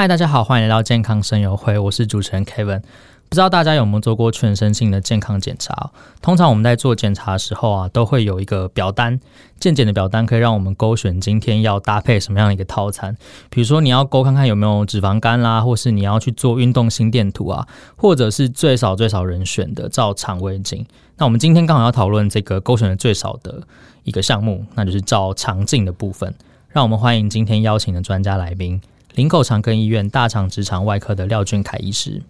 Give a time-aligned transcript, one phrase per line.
[0.00, 2.80] 嗨，大家好，欢迎来到健康声友会，我是主持人 Kevin。
[3.28, 5.90] 不知道大家有没有做过全身性的健康检查？
[6.22, 9.20] 通常我们在做检查的时候啊，都会有一个表单，
[9.58, 13.14] 健检的表单可以让我们勾选今天要搭配什么样的一个套餐。
[13.50, 20.86] 比如说你要勾看看有没有脂肪肝啦，或是你要去做运动心电图啊，或者是最少最少人选的照肠胃镜。
[21.18, 23.62] 那我们今天刚好要讨论这个勾选的最少的
[24.04, 26.34] 一个项目，那就是照肠镜的部分。
[26.70, 28.80] 让我们欢迎今天邀请的专家来宾。
[29.14, 32.22] 林口长庚医院大肠直肠外科的廖俊凯医师，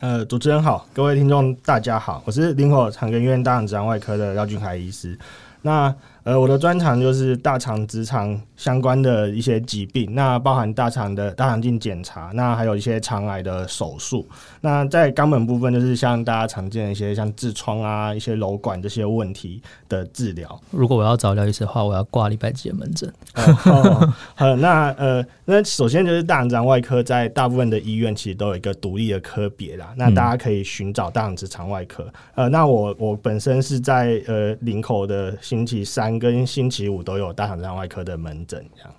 [0.00, 5.18] 呃，主持人好，各位听众大家好，我是林口长庚医院大肠直肠外科的廖俊凯医师。
[5.62, 5.94] 那
[6.24, 14.26] 呃，我的专长就是大肠直肠相关的一些疾病，那包含大肠的大肠镜检查，那还有一些肠癌的手术。
[14.60, 20.60] 那在肛门部分，就是像大家常见的一些像痔疮啊、一些瘘管这些问题的治疗。
[20.70, 23.10] 如果我要找廖医师的话，我要挂礼拜几的门诊？
[23.34, 29.94] 好、哦，那呃，那首先就是大肠直肠外科，在大部分的医院其实都有一个独立的科别啦。
[29.96, 32.04] 那大家可以寻找大肠直肠外科。
[32.34, 38.90] 嗯、呃，那我我本身是在呃林口的星期三跟星期五都有大肠直肠外科的门诊，这样。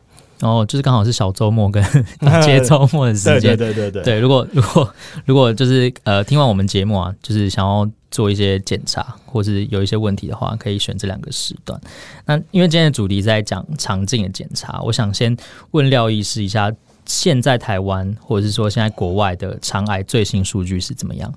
[0.42, 1.83] 哦，就是刚好是小周末跟
[2.42, 3.55] 接周末的时间。
[3.55, 4.03] 对对对对对。
[4.03, 4.94] 对，如果如果
[5.25, 11.80] 如果就是呃听完我们节目啊，就是想要做一些检查或是有一些问题的话，可以选这两个时段。
[12.25, 15.38] 那因为今天的主题在讲肠镜的检查，我想先
[15.70, 16.73] 问廖医师一下，
[17.05, 21.31] 现在台湾或者是说现在国外的肠癌最新数据是怎么样？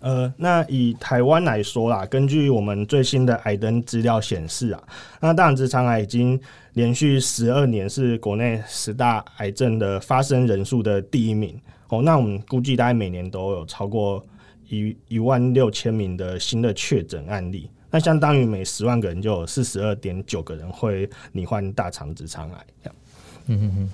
[0.00, 4.82] 呃，那以台湾来说啦，根据我们最新的癌登资料显示啊，
[5.20, 6.40] 那大肠直肠癌已经
[6.74, 12.00] 连续十二年是国内十大癌症的发生人数的第一名哦。
[12.02, 14.24] 那我们估计大概每年都有超过
[14.68, 22.66] 一一万六千名的新的确诊案例，那相当于每十万个人就有四十二点九个人会罹患大肠直肠癌。
[23.46, 23.90] 嗯嗯嗯。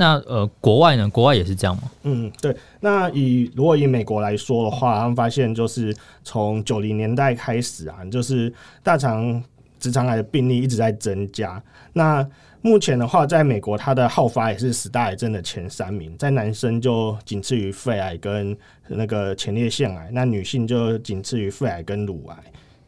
[0.00, 1.08] 那呃，国外呢？
[1.08, 1.90] 国外也是这样吗？
[2.04, 2.56] 嗯，对。
[2.78, 5.92] 那以如果以美国来说的话，他们发现就是
[6.22, 8.52] 从九零年代开始啊，就是
[8.84, 9.42] 大肠
[9.80, 11.60] 直肠癌的病例一直在增加。
[11.94, 12.24] 那
[12.62, 22.36] 目前的话，在美国它的好发也是十大癌症的前三名，在男生就仅次于肺癌跟那个前列腺癌，那女性就仅次于肺癌跟乳癌。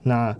[0.04, 0.32] 那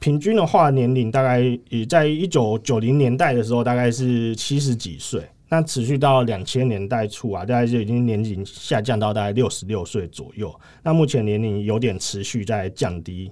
[0.00, 5.24] 平均的话，年龄大概也在一九九零年代的时候，大概是七十几岁。
[5.48, 10.54] 那持续到两千年代初啊，大概就已经年龄下降到大概六十六岁左右。
[10.82, 13.30] 那目前年龄有点持续在降低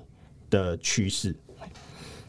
[0.48, 1.34] 的趋势。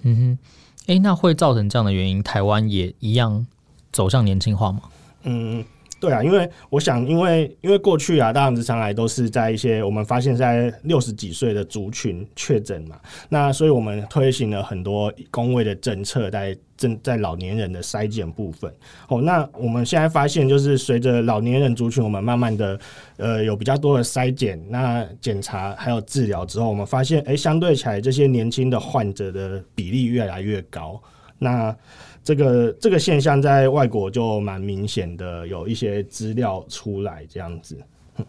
[0.03, 0.39] 嗯哼，
[0.87, 3.45] 诶、欸，那会造成这样的原因，台湾也一样
[3.91, 4.81] 走向年轻化吗？
[5.23, 5.63] 嗯。
[6.05, 12.95] 对啊，因为我想，因为因为过去啊，大肠直肠癌都是在一些我们发现，在六十几岁的族群确诊嘛，
[13.27, 18.71] 那所以我们推行了很多工位的政策，在正在老年人的筛检部分。
[19.07, 22.79] 哦，那我们现在发现，就是随着老年人族群，我们慢慢的
[23.17, 31.01] 呃有比较多的筛检、那检查还有治疗之后，我们发现，哎，相对起来，这些年轻的患者的比例越来越高。
[31.37, 31.75] 那
[32.23, 37.77] 这个这个现象在外国就蛮明显的，有一些资料出来这样子。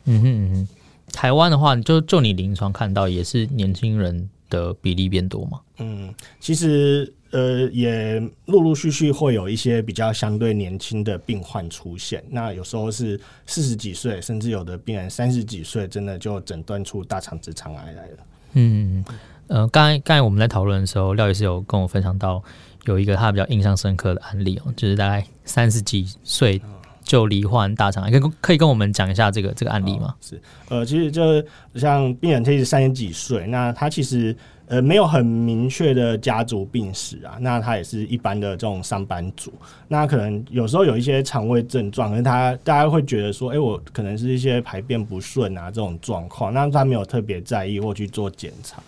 [0.04, 0.68] 嗯哼嗯哼，
[1.12, 5.60] 台湾的话，就就你临床看到，也是年轻人的比例变多吗？
[5.78, 12.22] 嗯，其实呃，也陆陆续续会有一些比较相对年轻的病患出现。
[12.28, 18.16] 那有时候是四十几岁，甚至有的病人三十几岁，真的就诊断出大肠直肠癌来了。
[18.54, 19.04] 嗯，
[19.46, 22.42] 呃，刚才刚才我们在讨论的时候，廖医师有跟我分享到。
[22.86, 26.60] 有一个他比较印象深刻的案例哦，就是大概三十几岁
[27.04, 30.14] 就罹患大肠癌，可以可以跟我们讲一下这个这个案例吗？
[30.20, 31.42] 是，呃，其实就
[31.74, 34.36] 像病人他是三十几岁，那他其实
[34.66, 39.52] 呃没有很明确的家族病史啊，那他也是一般的这种上班族，
[39.86, 48.82] 那可能有时候有一些肠胃症状，可是他大家会觉得说，哎、我可能是一些排便不顺啊这种状况，那他没有特别在意或去做检查。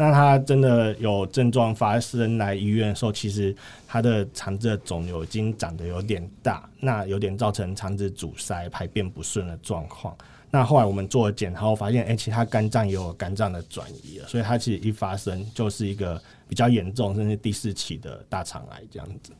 [0.00, 3.52] 那他真的有症状发生来医院的时候，其实
[3.84, 10.16] 他的肠子的肿瘤已经长得有点大，那有点造成肠子阻塞、排便不顺的状况。
[10.52, 19.32] 那后来我们做了检查后发现，哎、其他肝脏也有肝脏的转移了，所以他其实一发生就是一个比较严重，甚至第四期的大肠癌这样子。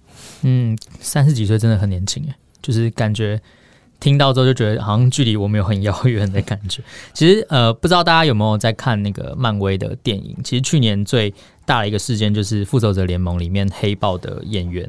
[0.43, 3.40] 嗯，三十几岁真的很年轻诶，就是感觉。
[4.00, 6.82] 听到之后就觉得好像距离我们有很遥远的感觉。
[7.12, 10.36] 其实呃，不知道大家有没有在看那个漫威的电影？
[10.44, 11.32] 其实去年最
[11.64, 14.88] 大的一个事件就是《复仇者联盟》里面黑豹的演员，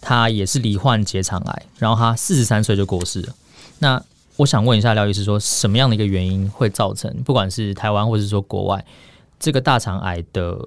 [0.00, 3.34] 他也是罹患结肠癌，然后他四十三岁就过世了。
[3.78, 4.02] 那
[4.36, 8.84] 我想问一下廖医师，说什么样的一个原因会造成，不管是台湾或者是说国外，
[9.38, 10.58] 这个大肠癌的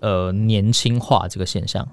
[0.00, 1.86] 呃年轻化这个现象？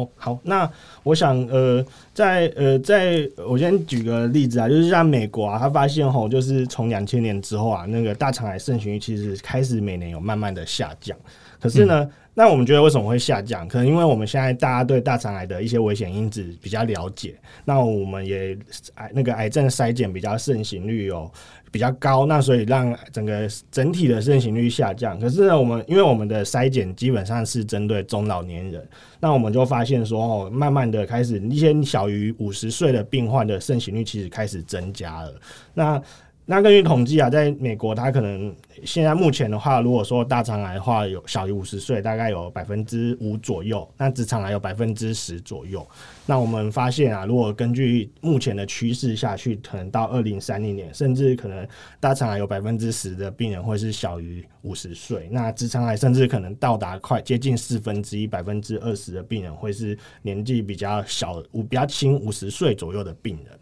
[0.00, 0.70] 哦，好，那
[1.02, 11.16] 我想，呃，在呃，在我先举个例子啊，就是像美国啊，他发现吼，就是从两千年之后啊，那个大肠癌盛行率其实开始每年有慢慢的下降。
[11.60, 13.66] 可是呢，那我们觉得为什么会下降？
[13.68, 17.34] 可能因为我们现在大家对大肠癌的一些危险因子比较了解，
[17.64, 18.56] 那我们也
[18.94, 21.30] 癌那个癌症筛检比较盛行率有。
[21.72, 25.16] 比较高，那所以让整个整体的盛行率下降。
[25.20, 28.84] 可是呢，我们因为我们的筛检基本上是针对中老年人，
[29.20, 35.32] 那我们就发现说，哦，慢慢的开始一些小于五十岁的病患的盛行率其实开始增加了。
[35.72, 36.02] 那
[36.50, 38.52] 那根据统计啊，在美国，它可能
[38.84, 45.86] 现在目前的话，如果说大肠癌的话，有小于五十岁，大概有百分之五左右；那直肠癌有百分之十左右。
[46.26, 51.64] 那我们发现啊，如果根据目前的趋势下去，可能到二零三零年，甚至可能
[52.00, 63.56] 大肠癌有百分之十的病人会是小于五十岁；那直肠癌甚至可能到达快接近四分之一，百分之二十的病人会是年纪比较小、五比较轻五十岁左右的病人。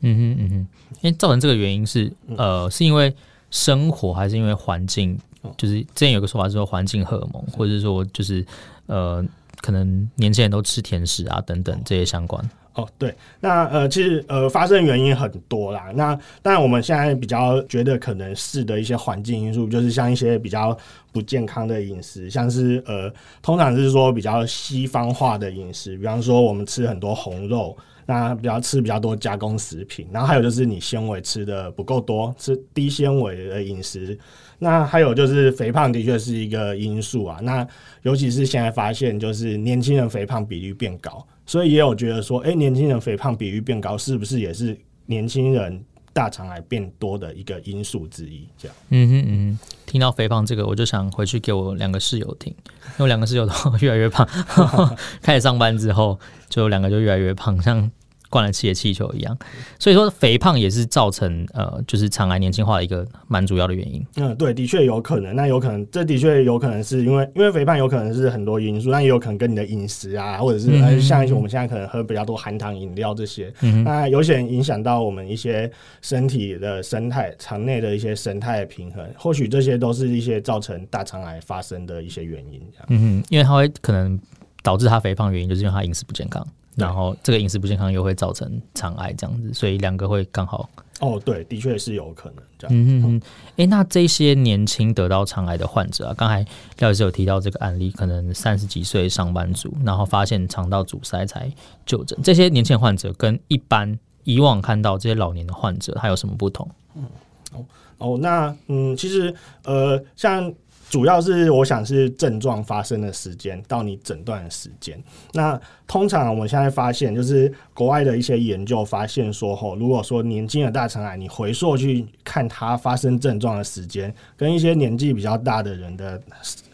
[0.00, 0.54] 嗯哼嗯哼，
[1.02, 3.14] 因为造成这个原因是呃，是因为
[3.50, 5.18] 生活还是因为环境？
[5.56, 8.44] 就是之前有个说法是说环境荷尔蒙，或者是说就是
[8.86, 9.24] 呃，
[9.60, 12.44] 可能年轻人都吃甜食啊等等这些相关。
[12.74, 15.92] 哦，对，那呃，其实呃，发生原因很多啦。
[15.94, 20.76] 那当然我们现在比较觉得可能是的一些环境因素，就是像一些比较
[21.12, 23.10] 不健康的饮食，像是呃，
[23.40, 27.76] 通常是说比较西方化的饮食，比方说我们吃很多红肉。
[28.06, 34.16] 那比较吃比较多加工食品，然后还有就是你纤维吃的不够多，吃低纤维的饮食。
[34.58, 37.38] 那还有就是肥胖的确是一个因素啊。
[37.42, 37.66] 那
[38.02, 44.74] 尤其是现在发现，就是年轻人肥胖比率变高，所以也有觉得说，哎、年轻人肥胖比率变高，是不是也是
[45.04, 45.84] 年轻人
[46.16, 48.48] 大肠癌变多的一个因素之一？
[48.56, 48.74] 这样。
[48.88, 52.50] 嗯哼嗯哼，听到肥胖这个，我就想回去给我两个室友听，
[52.98, 54.26] 因为两个室友都 越来越胖，
[55.20, 56.18] 开始上班之后，
[56.48, 57.90] 就两个就越来越胖，像。
[58.36, 59.34] 灌了气的气球一样，
[59.78, 64.06] 所以说肥胖也是造成呃，就是肠癌年轻化的一个蛮主要的原因。
[64.16, 65.34] 嗯，对，的确有可能。
[65.34, 75.70] 那有可能，这的确有可能是因为，因为肥胖有可能是很多因素，但也有可能跟你的饮食啊，或者是、嗯、像我们现在可能喝比较多含糖饮料这些，嗯、那有些影响到我们一些
[76.02, 82.60] 身体的生态、肠内的一些生态平衡，或许这些都是一些造成大肠癌发生的一些原因。
[82.88, 84.20] 嗯哼，因为它会可能
[84.62, 86.46] 导致他肥胖原因，就是因为他饮食不健康。
[86.76, 90.68] 然后这个饮食不健康又会造成肠癌这样子，所以两个会刚好。
[91.00, 92.74] 哦，对，的确是有可能这样。
[92.74, 93.22] 嗯嗯嗯。
[93.56, 96.46] 哎，那这些年轻得到肠癌的患者啊，刚才
[96.78, 101.52] 廖医师有提到这个案例，可能三十几岁上班族，然后发现肠道阻塞才
[101.84, 102.18] 就诊。
[102.22, 106.66] 这些年轻患者跟一般以往看到这些老年的患者，还有什么不同？
[106.94, 107.04] 嗯，
[107.52, 107.64] 哦
[107.98, 109.34] 哦，那嗯，其实
[109.64, 110.52] 呃，像。
[110.88, 115.02] 主要是我想是症状发生的时间到你诊断的时间。
[115.32, 126.20] 那通常我们现在发现，就是国外的一些研究发现说，吼，如果说年轻的大肠癌，你回溯去看它发生症状的时间，跟一些年纪比较大的人的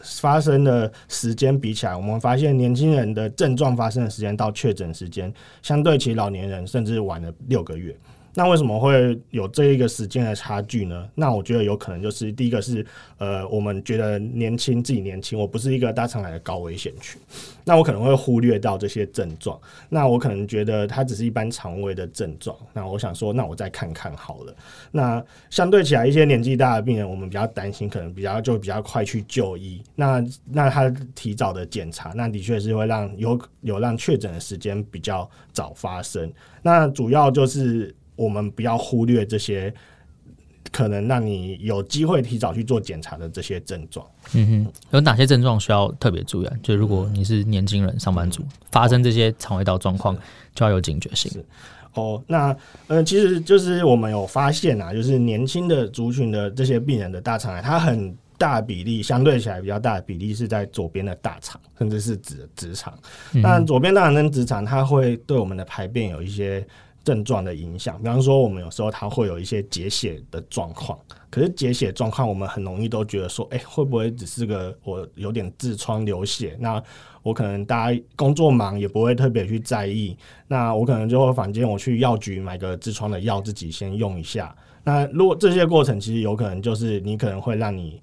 [0.03, 5.33] 发生的时间比起来，我们发现年轻人的症状发生的时间到确诊时间，
[5.63, 7.97] 相对其老年人甚至晚了六个月。
[8.35, 11.07] 那为什么会有这一个时间的差距呢？
[11.15, 12.85] 那我觉得有可能就是第一个是，
[13.19, 17.21] 呃，我们觉得年轻自己年轻，我不是一个大肠癌的高危险群，
[17.63, 19.61] 那我可能会忽略到这些症状。
[19.91, 22.57] 那我可能觉得它只是一般肠胃的症状。
[22.73, 24.55] 那我想说，那我再看看好了。
[24.91, 29.83] 那相对起来，一些年纪大的病人，我们比较担心，可能比较就比较快去就医。
[29.95, 36.33] 那那他提早的检查，那的确是会让有有让确诊的时间比较早发生。
[36.63, 37.95] 那主要就是。
[38.17, 39.73] 我们不要忽略这些
[40.71, 44.07] 可能让你有机会提早去做检查的这些症状。
[44.35, 46.57] 嗯哼，有哪些症状需要特别注意啊？
[46.63, 50.17] 就如果你是年轻人、上班族，发生这些肠胃道状况，
[50.55, 51.31] 就要有警觉性。
[51.33, 51.45] 是
[51.95, 62.97] 哦，那呃，其实就是我们有发现啊，就是年轻的族群的这些病人的大肠癌，它很大比例相对起来比较大的比例是在左边的大肠，甚至是直直肠。
[63.33, 66.67] 那左边大肠跟直肠，它会对我们的排便有一些。
[67.05, 70.99] 症状的影响，比方说，我们有时候它会有一些结血的状况，
[71.31, 76.57] 可是结血状况，我们很容易都觉得说，哎、会不会只是个我有点痔疮流血？
[76.61, 76.83] 那
[77.23, 80.17] 我可能大家工作忙也不会特别去在意，
[80.49, 84.55] 那我可能就会坊间我去药局买个痔疮的药自己先用一下。
[84.85, 88.01] 那如果这些过程其实有可能就是你可能会让你。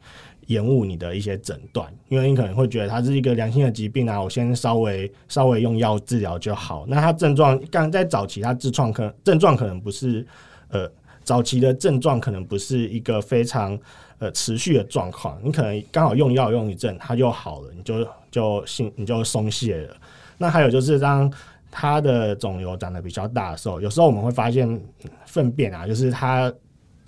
[0.49, 6.85] 延误你的一些诊断，因为你可能会觉得它是一个良性的疾病啊，我先稍微稍微用药治疗就好。
[6.87, 10.25] 那它症状刚在早期，它痔疮可症状可能不是
[10.69, 10.89] 呃
[11.23, 13.77] 早期的症状可能不是一个非常
[14.17, 19.95] 呃持续的状况，你可能刚好用药用一阵它就好了，你就就心你就松懈了。
[20.39, 21.31] 那还有就是当
[21.69, 24.81] 它的肿瘤长得比较大的时候，有时候我们会发现
[25.27, 26.51] 粪便啊，就是它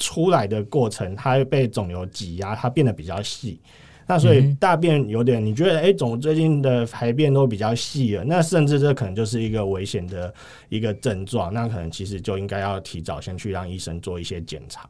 [0.02, 3.60] 出来的过程，它会被肿瘤挤压，它变得比较细。
[4.08, 10.34] 那所以大便有点，你觉得哎，肿、欸、最近的排便都比较细了，那甚至这可能就是一个危险的
[10.68, 14.90] 一个症状，那可能其实就应该要提早先去让医生做一些检查。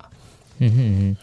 [0.57, 1.17] 嗯哼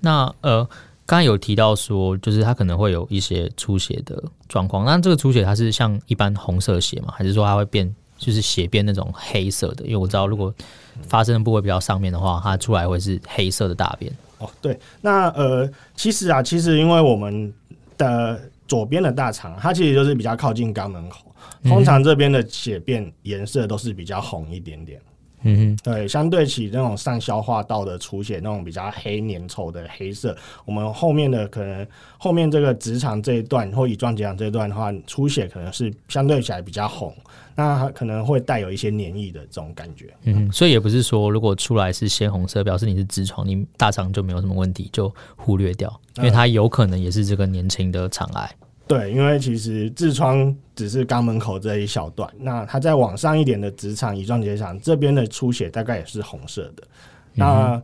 [0.00, 0.64] 那呃，
[1.04, 7.14] 刚刚有提到说，就是他可能会有一些出血的状况，那这个出血它是像一般红色血吗？
[7.16, 9.84] 还是说它会变，就是血变那种黑色的？
[9.84, 10.52] 因为我知道，如果
[11.06, 14.12] 发生的部位比较上面的话，它出来会是黑色的大便。
[14.38, 17.52] 哦，对，那呃，其实啊，其实因为我们
[17.96, 24.98] 的左边的大肠，它其实就是比较靠近肛门口，通常这边的血便颜色都是比较红一点点。
[25.00, 25.15] 嗯
[25.54, 30.34] 哼，对，相对起那种上消化道的出血，那种比较黑粘稠的黑色，
[30.64, 31.86] 我们后面的可能
[32.16, 37.14] 后面这个直肠这一段或乙状结肠这一段的话，出血可能是相对起来比较红，
[37.54, 40.06] 那它可能会带有一些黏液的这种感觉。
[40.22, 48.50] 嗯，所以也不是说如果出来是鲜红色，表示你是痔疮，你大肠就没有什么问题，就忽略掉，因为它有可能也是这个年轻的肠癌。
[48.88, 56.82] 对，因为其实痔疮只是肛门口这一小段，那它再往上一点的直肠、乙状结肠这边的出血大概也是红色的。
[56.84, 57.82] 嗯、那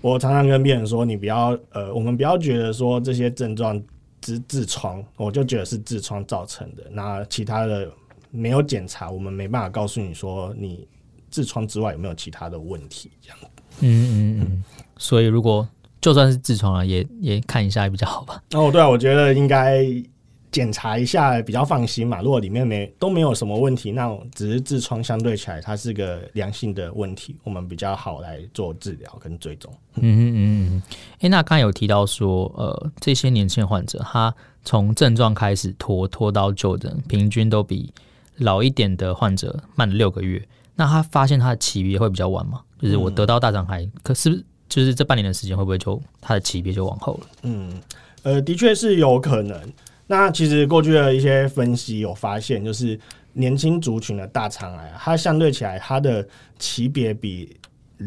[0.00, 3.80] 我常常跟病人说，你不要呃，我们不要觉得说这些症状
[4.24, 6.82] 是痔疮，我就觉得是痔疮造成的。
[6.90, 7.88] 那其他的
[8.32, 10.84] 没有检查，我们没办法告诉你说你
[11.30, 13.08] 痔疮之外有没有其他的问题。
[13.22, 13.38] 这样，
[13.82, 14.64] 嗯嗯嗯。
[14.98, 15.68] 所以如果
[16.00, 18.42] 就算是痔疮了，也也看一下也比较好吧。
[18.54, 19.86] 哦，对啊，我觉得应该。
[20.52, 22.20] 检查一下比较放心嘛。
[22.22, 29.72] 如果里面没都没有什么问题，那只是痔疮，相对起来它是个良性的问题，我们比较好来做治疗跟追踪。
[29.96, 30.82] 嗯嗯嗯嗯。
[31.20, 37.92] 哎，那刚才有提到说，呃，这些年轻患者他从症状开始拖拖到就诊，平均都比
[38.38, 40.46] 老一点的患者慢了六个月。
[40.74, 42.60] 那他发现他的期别会比较晚吗？
[42.80, 47.26] 就是我得到大肠癌，可是就是这半年的时间会不会就他的期别就往后了？
[47.42, 47.80] 嗯，
[48.22, 49.60] 呃，的确是有可能。
[50.10, 52.98] 那其实过去的一些分析有发现，就是
[53.32, 56.26] 年轻族群的大肠癌，它相对起来，它的
[56.58, 57.56] 级别比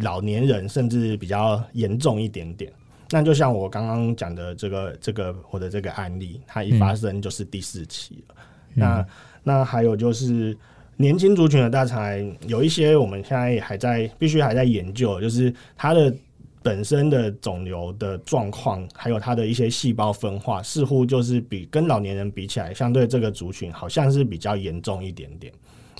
[0.01, 2.69] 老年人甚至比较严重一点点。
[3.09, 8.35] 那就像我刚刚讲的这个这个我的这个案例，它一发生就是第四期了。
[8.75, 9.07] 嗯、那
[9.43, 10.57] 那还有就是
[10.97, 16.13] 年轻族群的大肠癌，有一些我们现在还在必须还在研究，就是它的。
[16.63, 25.51] 本身的肿瘤的状况，还有它的一些细胞分化，似乎就是比跟老年人比起来，相对这个族群好像是比较严重一点点。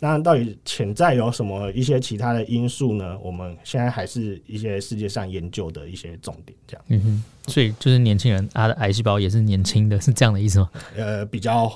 [0.02, 3.18] 那到底潜在有什么一些其他的因素呢？
[3.22, 6.86] 我们现在还是一些世界上研究的一些重点，这样。
[6.90, 10.70] 嗯哼，所以就是年轻人他的癌细胞也是年轻的，是这样的意思吗？
[10.98, 11.72] 呃，比较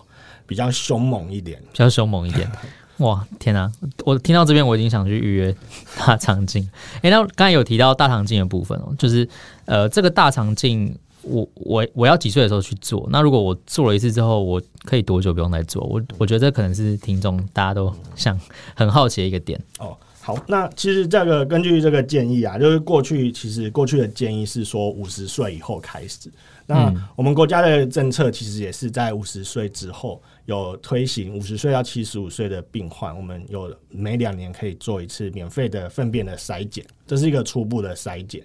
[0.46, 2.50] 比较凶猛一点，比较凶猛一点。
[2.98, 3.72] 哇，天哪！
[4.06, 5.56] 我听到这边，我已经想去预约
[5.98, 6.68] 大肠镜。
[7.04, 9.28] 诶、那刚才有提到大肠镜的部分哦，就是
[9.66, 13.08] 呃，这个大肠镜，我我我要几岁的时候去做？
[13.12, 15.84] 那如果我做了一次之后，我可以多久不用再做？
[15.84, 18.40] 我我觉得这可能是听众大家都想
[18.74, 19.96] 很好奇的一个点哦。
[20.28, 26.30] 好，那其实这个根据这个建议啊，就是过去其实过去的建议是说五十岁以后开始。
[26.66, 38.44] 那我们国家的政策其实也是在五十岁之后有推行，五十岁到七十五岁的病患，我们有每两年可以做一次免费的粪便的筛检，这是一个初步的筛检。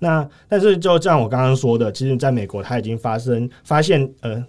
[0.00, 4.44] 那但是就像我刚刚说的，其实在美国它已经发生发现，呃，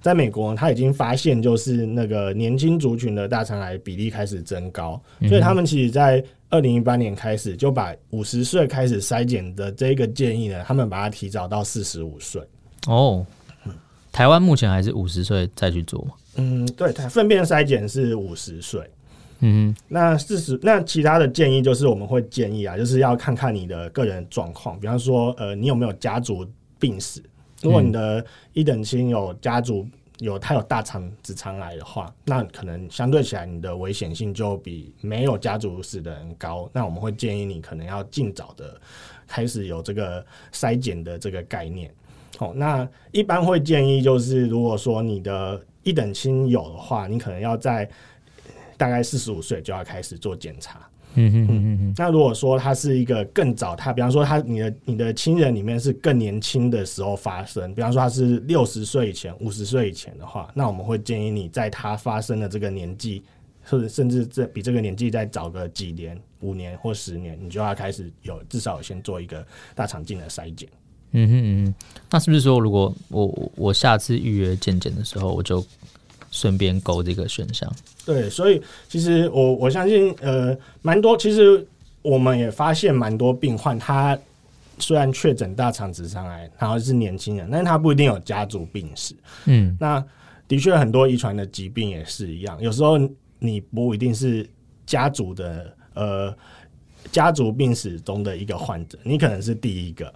[0.00, 12.42] 在美国他已经发现就是那个年轻族群的大肠癌比例开始增高，所以他们其实，在二零一八年开始就把五十岁开始筛检的这个建议呢，他们把它提早到四十五岁。
[12.86, 13.24] 哦，
[14.10, 16.12] 台湾目前还是五十岁再去做吗？
[16.36, 18.80] 嗯，对，粪便筛检是五十岁。
[19.40, 26.46] 嗯，那四十，那其他的建议就是我们会建议啊，就是要看看你的个人状况，比方说，呃，你有没有家族
[26.78, 27.22] 病史？
[27.62, 29.86] 如果你的一等亲有家族。
[30.20, 36.68] 有他有大肠直肠癌的话，那可能相对起来你的危险性就比没有家族史的人高。
[36.74, 38.78] 那我们会建议你可能要尽早的
[39.26, 41.90] 开始有这个筛检的这个概念。
[42.38, 47.88] 哦，那一般会建议就是，如果说你的一等亲有的话，你可能要在
[48.76, 50.86] 大概四十五岁就要开始做检查。
[51.14, 63.22] 嗯嗯嗯嗯，那如果说他是一个更早，他比方说他你的你的亲人里面是更年轻的时候发生，比方说他是六十岁以前、五十岁以前的话，那我们会建议你在他发生的这个年纪，
[63.64, 70.68] 或者甚至这比这个年纪再早个几年、五年或十年，你就要开始有至少先做一个大肠镜的筛检。
[71.12, 71.74] 嗯哼嗯哼，
[72.08, 75.60] 那是不是说如果我我下次预约健检的时候，我就
[76.30, 77.70] 顺便勾这个选项。
[78.04, 81.66] 对，所以其实我我相信，呃，蛮多其实
[82.02, 84.18] 我们也发现蛮多病患，他
[84.78, 89.14] 虽然确诊大肠直肠癌，然后是年轻人，但是他不一定有家族病史。
[89.46, 90.04] 嗯，那
[90.48, 92.98] 的确很多遗传的疾病也是一样，有时候
[93.38, 94.48] 你不一定是
[94.86, 96.34] 家族的，呃，
[97.12, 100.12] 家族病史中的一个患者，你可能是第一个。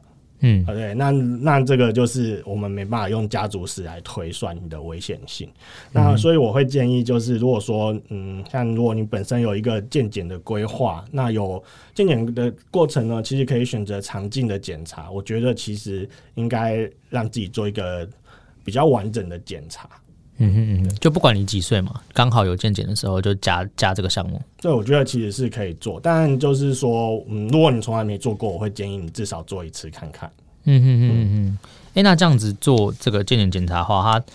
[0.46, 5.48] 嗯，对，那那这个就是我们没办法用家族史来推算你的危险性。
[5.90, 11.62] 那所以我会建议，就是如果说，嗯，像如果你本身有一个健检的规划，那有
[11.94, 15.10] 健检的过程呢，其实可以选择肠镜的检查。
[15.10, 18.06] 我觉得其实应该让自己做一个
[18.62, 19.88] 比较完整的检查。
[20.38, 24.40] 嗯哼嗯哼，就不管你几岁嘛，刚好有健检的时候就加加这个项目。
[24.60, 30.28] 对，我觉得其实是可以做，但就是说，嗯，如果你从来没做过，我会建议你至少做一次看看。
[30.64, 31.58] 嗯哼嗯嗯，
[31.90, 34.26] 哎、欸，那这样子做这个健检检查的话，它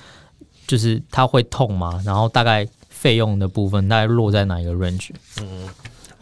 [0.66, 2.02] 就是它会痛吗？
[2.06, 5.10] 然后大概费用的部分大概落在哪一个 range？
[5.42, 5.68] 嗯，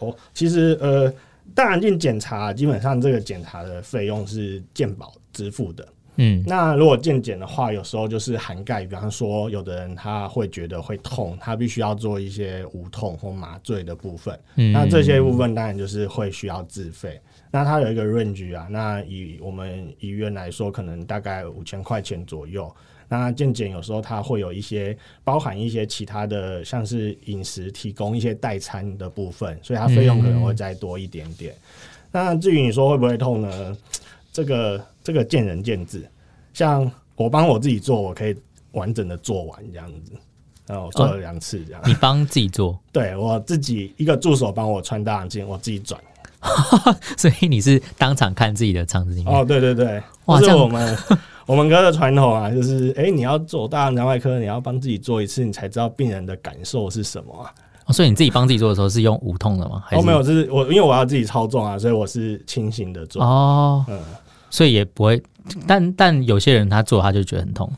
[0.00, 1.12] 哦，其实呃，
[1.54, 5.86] 大肠镜检查基本上这个检查的费用是健保支付的。
[6.18, 14.38] 嗯，那如果健检的话，有时候就是涵盖，比方说，有的人他会觉得会痛，他必须要做一些无痛或麻醉的部分。
[14.56, 17.20] 嗯，那这些部分当然就是会需要自费。
[17.50, 22.70] 那它有一个 range 啊，那以我们医院来说，可能大概五千块钱左右。
[23.08, 24.94] 那健检有时候它会有一些
[25.24, 31.54] 包含一些其他的，像是饮食提供一些代餐的部分，所以它费用可能会再多一点点。
[32.10, 33.76] 那至于你说会不会痛呢？
[34.30, 36.06] 这个这个见仁见智，
[36.52, 38.36] 像我帮我自己做，我可以
[38.72, 40.12] 完整的做完这样子，
[40.66, 41.80] 然后我做了两次这样。
[41.80, 42.78] 哦、你帮自己做？
[42.92, 45.98] 对，我自己一个助手帮我穿大肠镜，我自己转。
[47.16, 49.34] 所以你是当场看自己的肠子里面？
[49.34, 50.98] 哦，对对对，哇，这是我们
[51.48, 57.50] 我们哥的传统啊，就是哎、欸，你要做大肠外科，你要帮自己做一次，你才知道病人的感受是什么啊。
[57.86, 59.82] 哦、所以你自己帮自己做的时候是用无痛的吗？
[59.86, 63.98] 还是哦，没有，就是我因为我要自己操纵啊，所以我是清醒的做哦，嗯。
[64.50, 65.22] 所以也不会，
[65.66, 67.70] 但但有些人他做他就觉得很痛。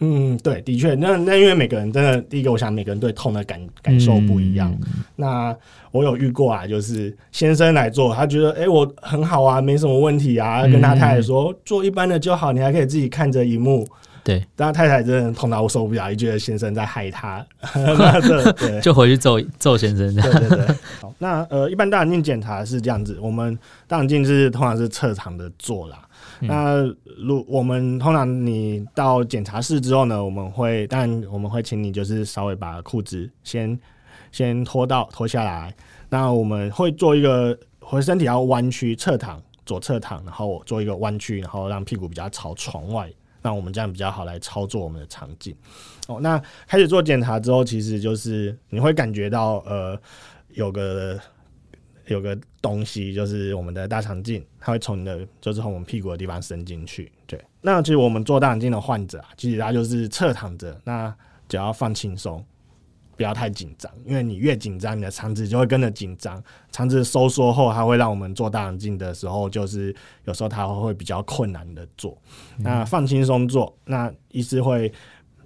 [0.00, 4.76] 嗯，对，的确，那那因为每个人真的，第一个我想每个人对痛的感感受不一样。
[4.82, 5.56] 嗯、那
[5.92, 13.86] 我有遇过啊，就是先生来做，他觉得哎、欸、我很好啊，没什么问题啊，跟他太太说、嗯、做一般的就好，你还可以自己看着荧幕。
[14.24, 17.46] 对，但他太太真的痛到我受不了，也觉得先生在害他，
[18.58, 20.14] 对，就回去揍揍先生。
[20.14, 20.66] 对对对。
[21.00, 23.56] 好，那呃，一般大肠镜检查是这样子，我们
[23.86, 25.98] 大肠镜是通常是侧躺的做啦。
[26.46, 26.84] 那
[27.18, 33.78] 如我们通常你到检查室之后呢，我们会，但我们会请你就是稍微把裤子先
[34.32, 35.74] 先脱到脱下来。
[36.08, 43.10] 那我们会做一个，回身体要弯曲侧躺，左侧躺，然后做一个弯曲，然后让屁股比较朝床外。
[43.42, 45.54] 那我们这样比较好来操作我们的场景。
[46.06, 49.98] 哦，那开始做检查之后，其实就是你会感觉到呃
[50.52, 51.18] 有个
[52.06, 57.10] 有个东西，就是我们的大肠镜，它会从你的就是从我们屁股的地方伸进去。
[57.26, 61.14] 对，那其实我们做大肠镜的患者啊，其实他就是侧躺着，那
[61.48, 62.44] 只要放轻松。
[63.16, 66.42] 不要太紧张，因为你越紧张，你的肠子就会跟着紧张。
[66.72, 72.20] 肠子收缩后，它会让我们做大肠镜的时候，就是有时候它会比较困难的做。
[72.58, 74.92] 那放轻松做，那医师会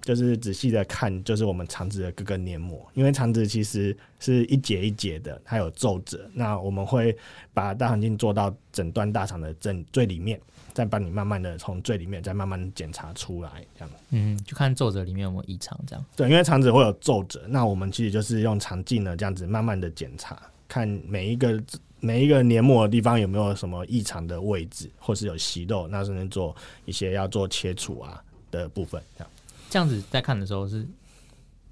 [0.08, 6.26] 就是仔细的看，就是我们肠子的各个黏膜，因为肠子其实是一节一节的，它有皱褶。
[6.32, 7.14] 那我们会
[7.52, 10.40] 把大肠镜做到整段大肠的正最里面。
[10.74, 13.90] 再帮你慢慢的从最里面再慢慢检查出来，这样。
[14.10, 16.04] 嗯，就看皱褶里面有没有异常，这样。
[16.14, 21.60] 对，因为肠子会有皱褶，那我们其实就是用肠镜呢，这样子慢慢的检查，看每一个
[21.98, 29.30] 每一个黏膜的地方有没有什么异常的位置，或是有息肉，那甚至做一些要做切除啊的部分，这样。
[29.70, 30.86] 这样子在看的时候是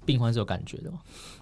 [0.05, 0.99] 病患是有感觉的吗？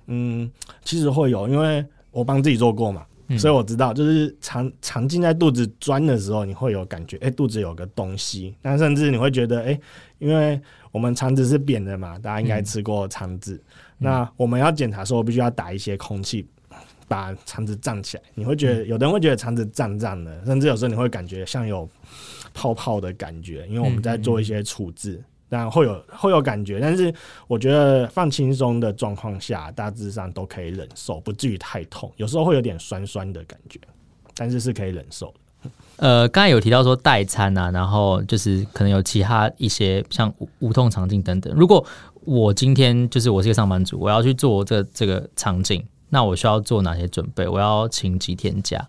[0.08, 0.52] 嗯，
[0.84, 3.06] 其实会有，因为我帮自己做过嘛。
[3.40, 8.56] 所以我知道，就是肠肠镜在肚子钻的时候，你会有感觉，哎、欸，肚子有个东西。
[8.62, 9.82] 那甚至你会觉得，哎、欸，
[10.20, 13.56] 因为我们肠子是扁的嘛，大家应该吃过肠子。
[13.56, 16.48] 嗯、那我们要检查的时候，必须要打一些空气，
[17.08, 18.24] 把肠子胀起来。
[18.36, 21.90] 你会觉得，有的人会觉得肠子胀胀的，甚至有时候你会感觉像有
[22.54, 25.20] 泡泡的感觉，因为我们在做一些处置。
[25.48, 27.14] 但会有会有感觉，但是
[27.48, 32.12] 我觉得放轻松的状况下，大致上都可以忍受，不至于太痛。
[32.18, 33.80] 有时候会有点酸酸的感觉，
[34.36, 35.70] 但是是可以忍受的。
[35.98, 41.54] 呃，刚才有提到说代餐啊，然后就是可能有其他一些像无痛肠镜等等。
[41.56, 41.84] 如果
[42.24, 47.48] 我今天就是我是一个上班族，我要去做这这个肠镜，那我需要做哪些准备？
[47.48, 48.86] 我要请几天假？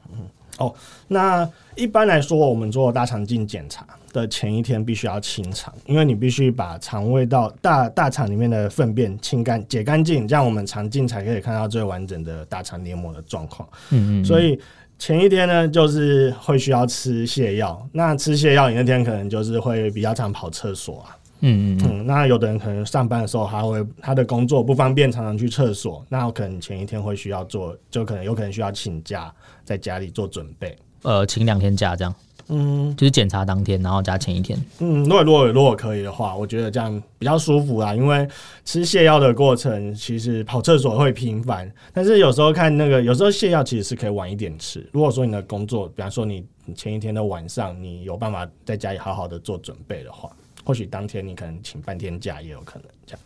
[0.58, 0.74] 哦，
[1.08, 3.86] 那一般来说，我们做大肠镜检查
[4.16, 13.68] 的前一天必须要清肠，因为你必须把肠胃道大大肠里面的粪便清干、解干净，这样我们肠镜才可以看到最完整的大肠黏膜的状况。
[13.90, 14.24] 嗯，嗯嗯。
[14.24, 14.59] 所以
[14.98, 17.87] 前一天呢，就是会需要吃泻药。
[17.92, 21.16] 那吃泻药，你那天可能就是会比较常跑厕所啊。
[21.40, 22.07] 嗯嗯嗯。
[22.07, 29.33] 那有的人可能上班的时候，他会他的工作不方便，常常去厕所，那可能前一天会需要做，就可能有可能需要请假。
[29.66, 32.14] 在家里做准备，呃，请两天假这样，
[32.48, 37.94] 嗯，就是检查当天，然后加前一天，嗯，如果如果如果可以的话，我觉得这样比较舒服啦。
[37.94, 38.26] 因为
[38.64, 44.87] 吃泻药的过程，其实跑厕所会频繁，但是有时候看那个，有时候泻药其实是可以晚一点吃。
[44.92, 50.30] 如果说你的工作，比方说你前一天的晚上，你有办法在家里好好的做准备的话，
[50.64, 53.20] 或许当天你可能请半天假也有可能这样。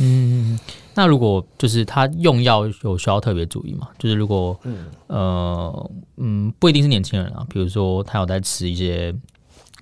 [0.00, 0.58] 嗯，
[0.94, 3.88] 那如果就是他用药有需要特别注意吗？
[3.98, 9.14] 就是如果，嗯呃嗯，不一定是年轻人啊，比如说他有在吃一些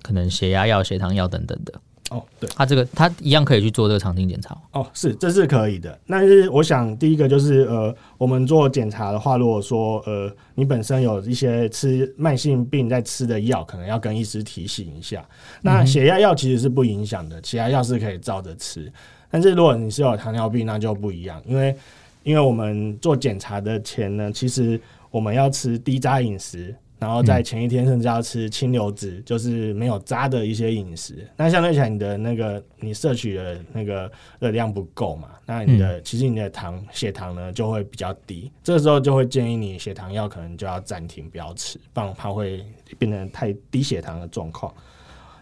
[0.01, 1.73] 可能血压药、血糖药等等的。
[2.09, 4.57] 哦，对，他这个他一样可以去做这个肠镜检查。
[4.71, 5.95] 哦，是，这是可以的。
[6.07, 15.23] 但是我想第一个就是呃，我们做检查的话，如果说呃你本身有一些吃慢性病在吃的药，可能要跟医师提醒一下。
[15.61, 18.91] 那血压药其实是不影响的，血压药是可以照着吃。
[19.29, 21.75] 但是如果你是有糖尿病，那就不一样，因为
[22.23, 24.79] 因为我们做检查的前呢，其实
[25.11, 31.25] 我们要吃低渣饮食，然后在前一天甚至要吃清流质，就是没有渣的一些饮食。
[31.37, 38.51] 那相对起来，你的那个你摄取的那个热量不够嘛，那你的其实你的糖血糖呢就会比较低。
[38.61, 42.65] 这个时候就会建议你血糖药可能就要暂停，不要吃，不然它会
[42.97, 44.73] 变成太低血糖的状况。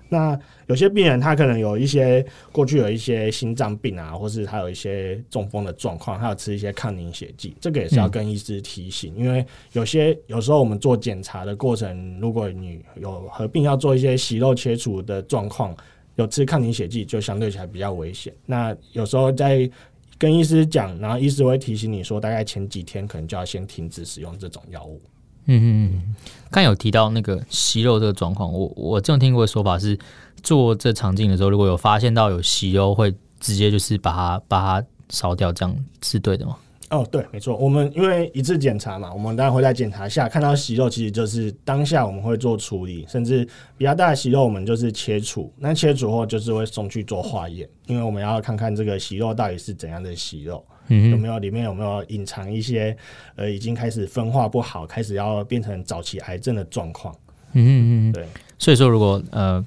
[0.10, 15.76] 那有些病人他可能有一些过去有一些心脏病啊，或是他有一些中风的状况，他有吃一些抗凝血剂，这个也是要跟医师提醒，因为有些有时候我们做检查的过程，如果你有合并要做一些息肉切除的状况，
[16.16, 18.34] 有吃抗凝血剂就相对起来比较危险。
[18.46, 19.70] 那有时候在
[20.18, 25.00] 跟医师讲，然后医师会提醒你说，大概前几天可能就要先停止使用这种药物。
[25.48, 26.16] 嗯嗯嗯，
[26.52, 29.98] 刚有提到那个息肉这个状况，我我这种听过的说法是，
[30.44, 36.58] 做这肠镜的时候，如果有发现到有息肉，会直接就是把它把它烧掉，这样是对的吗？
[36.90, 37.54] 哦，对，没错。
[37.58, 43.46] 我们因为一次检查嘛，我们当然会在检查一下看到息肉，其实就是当下我们会做处理，甚至
[43.78, 45.52] 比较大的息肉，我们就是切除。
[45.58, 50.64] 那切除后就是会送去做化验，因为我们要看看这个息肉到底是怎样的息肉。
[50.88, 52.96] 嗯，有没有里面有没有隐藏一些
[53.36, 57.14] 呃，已经开始分化不好，开始要变成早期癌症的状况？
[57.54, 58.28] 嗯嗯嗯，对。
[58.60, 59.64] 所以说，如果呃，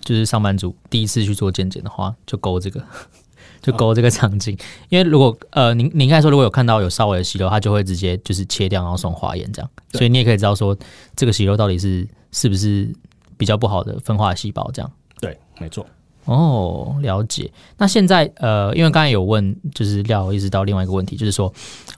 [0.00, 2.82] 就是上班族第一次去做健检的话，就勾这个，
[3.62, 4.54] 就勾这个场景。
[4.54, 4.58] 哦、
[4.90, 9.70] 因为如果呃，您您刚才说如果有看到有稍微的息肉，它就会直接就是切掉，然后送化验这样。
[9.92, 10.76] 所以你也可以知道说，
[11.16, 12.94] 这个息肉到底是是不是
[13.36, 14.90] 比较不好的分化细胞这样。
[15.20, 15.86] 对，没错。
[16.24, 17.50] 哦，了解。
[17.76, 21.52] 那现在呃，因为刚才有问，就是廖一直到另外一个问题，就是说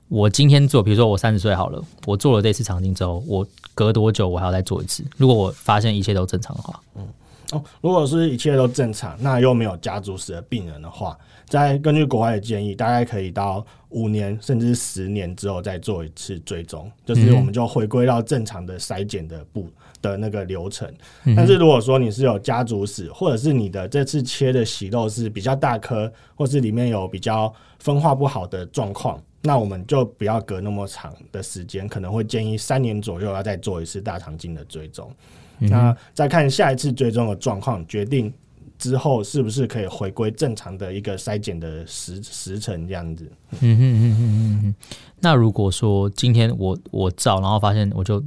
[0.09, 5.05] 我今天做，比如说我三十岁好了，我做了这次肠镜之后，我隔多久我还要再做一次？
[5.17, 7.07] 如果我发现一切都正常的话，嗯，
[7.53, 19.69] 哦，如果是一切都正常，那又没有家族史的病人的话，再根据国外的建议，大概可以到五年甚至十年之后再做一次追踪，就是我们就回归到正常的筛检的步。
[20.03, 20.89] 的那个流程，
[21.35, 35.11] 但是如果说你是有家族史，或者是你的这次切的息肉是比较大颗，或是里面有比较分化不好的状况，那我们就不要隔那么长的时间，可能会建议三年左右要再做一次大肠镜的追踪，
[35.61, 38.33] 嗯、那再看下一次追踪的状况，决定
[38.79, 43.31] 之后是不是可以回归正常的一个筛检的时时程这样子。
[43.61, 44.75] 嗯哼嗯哼嗯哼，
[45.21, 48.23] 那如果说今天我我照，然后发现我就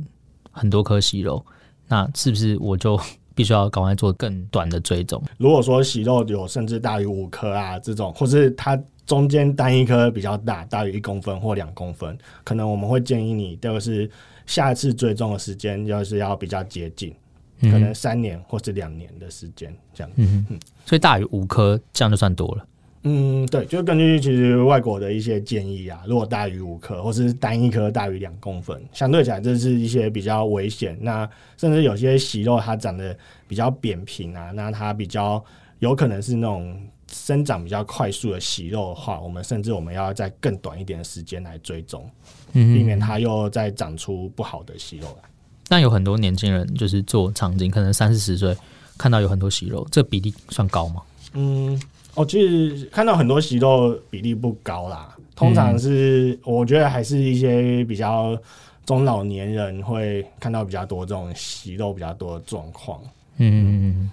[0.52, 1.46] 很多颗息肉。
[1.92, 3.00] 那是不是我就
[3.34, 5.20] 必须要赶快做更短的追踪？
[5.40, 14.08] 如果说息肉有甚至大于五颗啊，这种，或是它中间单一颗比较大，大于一公分或两公分，可能我们会建议你，这个是
[14.46, 17.12] 下一次追踪的时间，就是要比较接近，
[17.62, 20.12] 可能三年或是两年的时间这样。
[20.16, 22.66] 嗯嗯，所以大于五颗这样就算多了。
[23.04, 30.98] 嗯，对，就根据其实外国的一些建议啊，如果大于五颗，或是单一颗大于两公分，相对起来这是一些比较危险。
[31.00, 33.18] 那甚至有些息肉它长得
[33.48, 35.42] 比较扁平啊，那它比较
[35.80, 36.78] 有可能是那种
[37.10, 42.06] 生长比较快速的息肉的话，我们甚至我们要在更短一点的时间来追踪，
[42.52, 45.30] 嗯，避免它又再长出不好的息肉来。
[45.70, 48.58] 那有很多年轻人就是做肠镜，可能三四十岁
[48.98, 51.02] 看到有很多息肉，这比例算高吗？
[51.34, 51.82] 嗯。
[52.16, 58.38] 我其实看到很多息肉比例不高啦，通常是我觉得还是一些比较
[58.86, 63.00] 中老年人会看到比较多这种息肉比较多的状况。
[63.38, 64.12] 嗯嗯，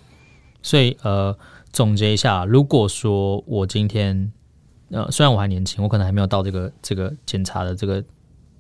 [0.63, 1.37] 所以呃，
[1.73, 4.31] 总结一下，如果说我今天
[4.91, 8.01] 呃，虽然我还年轻，我可能还没有到这个这个检查的这个，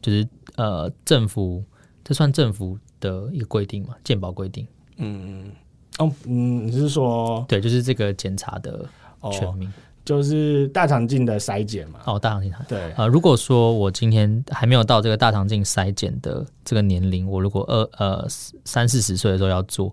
[0.02, 1.62] 就是呃，政府
[2.02, 3.94] 这算政府的一个规定嘛？
[4.04, 4.66] 健保规定。
[4.96, 5.50] 嗯
[5.98, 8.88] 哦嗯，你是说对，就是这个检查的
[9.32, 9.68] 全名。
[9.68, 9.72] 哦
[10.06, 11.98] 就是大肠镜的筛检嘛。
[12.04, 12.54] 哦，大肠镜。
[12.68, 12.92] 对。
[12.96, 18.24] 呃，如果说我今天还没有到这个大肠镜筛检的这个年龄，我如果二呃
[18.64, 19.92] 三四十岁的时候要做，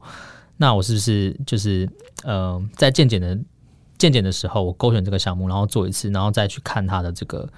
[0.56, 1.90] 那我是不是就是
[2.24, 3.36] 呃在健检的
[3.98, 7.50] 健检的时候，我勾选这个项目，然后做一次，然后再去看它的这个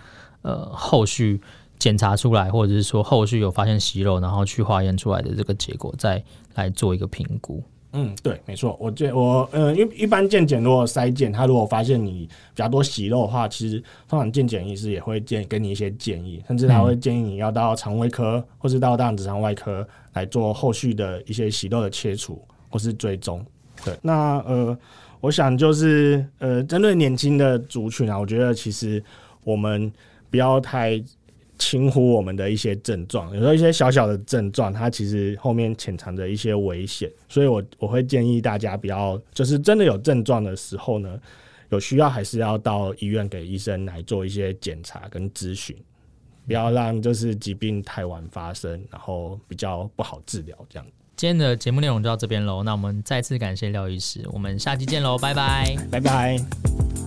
[0.42, 1.42] 呃后续
[1.78, 6.24] 检查出来，或者是说后续有发现息肉，然后去化验出来的这个结果，再
[6.56, 7.62] 来做一个评估。
[7.98, 8.76] 嗯，对，没错。
[8.78, 23.46] 我觉我呃，因为一般健检如果筛检，他如果发现你比较多息肉的话，其实通常健检医师也会建给你一些建议，甚至他会建议你要到肠胃科或是到大肠直肠外科来做后续的一些息肉的切除或是追踪。
[23.86, 24.78] 对，那呃，
[25.22, 29.02] 我想就是呃，针对年轻的族群啊，我觉得其实
[29.46, 29.90] 我们
[30.30, 31.02] 不要太。
[31.66, 41.20] 轻忽我们的一些症状，有时候一些小小的症状，它其实后面潜藏着一些危险，所以我我会建议大家不要，就是真的有症状的时候呢，
[41.70, 45.76] 有需要还是要到医院给医生来做一些检查跟咨询，
[46.46, 50.86] 不要让就是疾病太晚发生，然后比较不好治疗这样。
[51.16, 57.05] 今天的节目内容就到这边喽，那我们再次感谢廖医师，我们下期见喽，拜拜，拜拜。